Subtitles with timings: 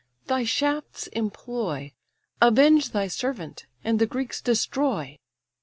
[0.25, 1.93] thy shafts employ,
[2.41, 5.19] Avenge thy servant, and the Greeks destroy."